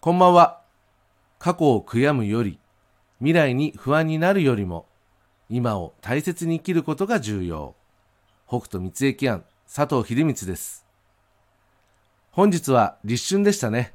[0.00, 0.60] こんばんは。
[1.40, 2.60] 過去を悔やむより、
[3.18, 4.86] 未来に不安になるよりも、
[5.50, 7.74] 今を大切に生きることが重要。
[8.46, 10.86] 北斗三駅庵佐藤秀光です。
[12.30, 13.92] 本日は立春でしたね。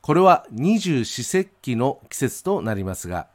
[0.00, 3.28] これは二十四節気の季節となりますが、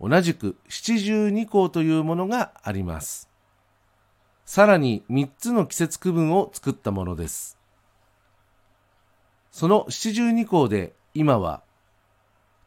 [0.00, 3.28] 同じく七十二項というものがあります。
[4.46, 7.58] さらに3つの季節区分を作ったものです。
[9.54, 11.62] その七十二項で今は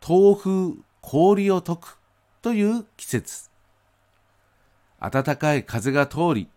[0.02, 1.98] 東風氷を解く
[2.42, 3.50] という季節。
[5.02, 6.48] 暖かい風が通り、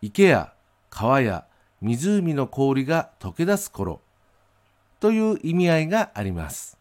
[0.00, 0.52] 池や
[0.90, 1.44] 川や
[1.80, 4.00] 湖の氷が溶け出す頃
[5.00, 6.78] という意味合いがあります。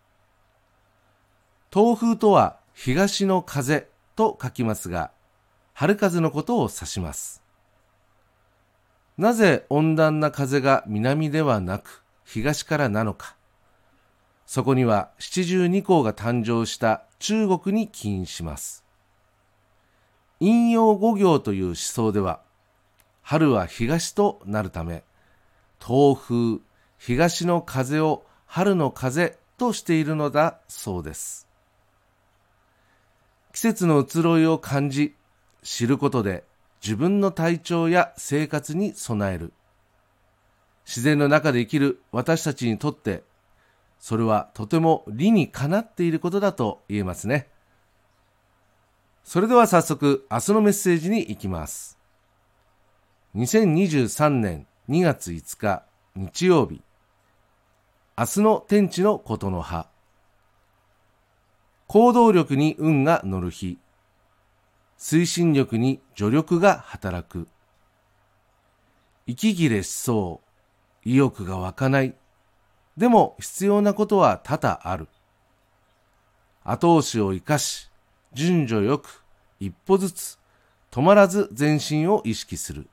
[1.74, 5.10] 東風とは東の風と書きますが、
[5.74, 7.42] 春風のことを指します。
[9.18, 13.36] なぜ温暖な風が南ではなく東からなのか。
[14.46, 18.84] そこには七十二項が誕生した中国に起因します。
[20.40, 22.42] 陰陽五行という思想では、
[23.22, 25.04] 春は東となるため、
[25.80, 26.60] 東風、
[26.98, 31.48] 東の風を春の風としているのだそうです。
[33.54, 35.16] 季節の移ろいを感じ、
[35.64, 36.44] 知ることで
[36.84, 39.54] 自分の体調や生活に備える。
[40.86, 43.24] 自然の中で生きる私たちにとって、
[44.00, 47.48] それはとても理にかなっていることだと言えますね。
[49.24, 51.98] それでは早速、明日のメッセージに行きます。
[53.36, 55.84] 2023年2月5日
[56.16, 56.82] 日曜日、
[58.18, 59.88] 明日の天地のことの葉。
[61.88, 63.80] 行動力に運が乗る日。
[65.00, 67.48] 推進力に助力が働く。
[69.26, 70.53] 息切れしそう。
[71.06, 72.16] 意欲が湧かない。
[72.98, 75.08] でも必要なことは多々ある。
[76.64, 77.90] 後押しを生かし、
[78.34, 79.24] 順序よく、
[79.60, 80.40] 一歩ずつ、
[80.92, 82.88] 止まらず前進を意識する。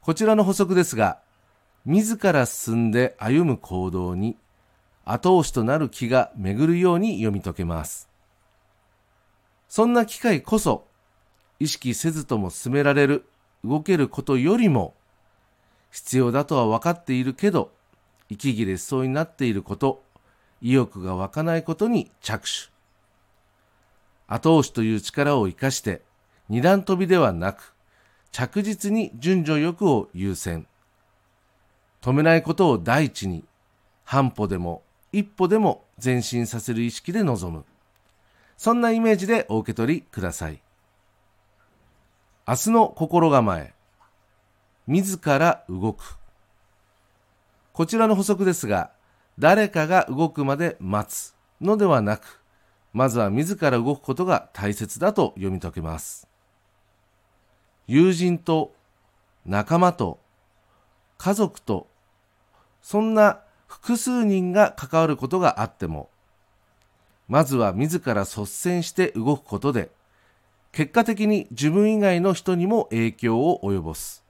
[0.00, 1.20] こちらの補足ですが、
[1.84, 4.36] 自ら進んで歩む行動に
[5.04, 8.10] 後押しとなる気が巡るように読み解けます。
[9.68, 10.86] そんな機会こそ、
[11.58, 13.26] 意識せずとも進められる、
[13.64, 14.94] 動けることよりも、
[15.90, 17.70] 必要だとは分かっているけど、
[18.28, 20.02] 息切れしそうになっていること、
[20.60, 22.70] 意欲が湧かないことに着手。
[24.26, 26.02] 後押しという力を生かして、
[26.48, 27.74] 二段飛びではなく、
[28.32, 30.66] 着実に順序欲を優先。
[32.02, 33.44] 止めないことを第一に、
[34.04, 34.82] 半歩でも
[35.12, 37.64] 一歩でも前進させる意識で臨む。
[38.56, 40.60] そんなイメージでお受け取りください。
[42.46, 43.72] 明日の心構え。
[44.88, 46.16] 自ら動く。
[47.72, 48.90] こちらの補足ですが、
[49.38, 52.42] 誰かが動くまで待つのではなく、
[52.92, 56.26] まずは自ら動くことが大切だと読み解けます。
[57.86, 58.74] 友人と
[59.46, 60.18] 仲間と
[61.18, 61.86] 家族と
[62.82, 66.10] そんな複数人が関わることがあっても
[67.28, 69.90] まずは自ら率先して動くことで、
[70.72, 74.24] 結果的に自分以外の人にも影響を及ぼす。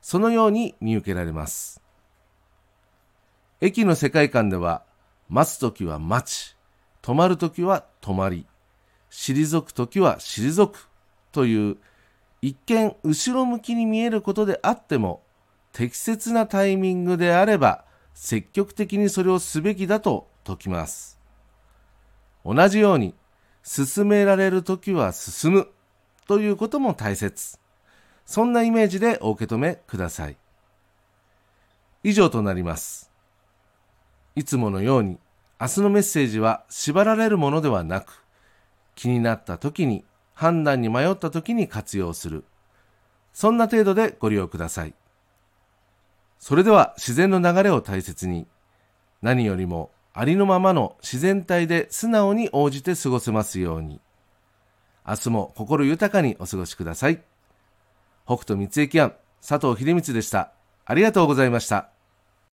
[0.00, 1.82] そのように見受けられます。
[3.60, 4.84] 駅の世界観では、
[5.28, 6.56] 待つときは待ち、
[7.02, 8.46] 止まるときは止まり、
[9.10, 10.88] 退くときは退く
[11.32, 11.76] という、
[12.40, 15.22] 一見後ろ向きに見えることであっても、
[15.72, 21.18] 適切なタイミングであれば、積極的にそれをすべきだと説きます。
[22.44, 23.14] 同じように
[23.62, 25.68] 進められる時は進む
[26.26, 27.58] ということも大切。
[28.28, 30.36] そんなイメージでお受け止めください。
[32.04, 33.10] 以上となります。
[34.36, 35.18] いつものように
[35.58, 38.26] 明日のメッセージは縛られるものではなく
[38.94, 42.44] 気になった時に判断に迷った時に活用する。
[43.32, 44.92] そんな程度でご利用ください。
[46.38, 48.46] それでは自然の流れを大切に
[49.22, 54.02] 何よりもありのままの自然体で素直に応じて過ごせますように。
[55.06, 57.22] 明日も心豊かにお過ごしください。
[58.28, 60.52] 北斗三駅庵、佐藤秀光でした。
[60.84, 61.88] ありがとうございました。